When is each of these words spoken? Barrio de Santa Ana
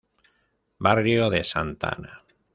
Barrio 0.79 1.29
de 1.29 1.43
Santa 1.43 1.89
Ana 1.89 2.23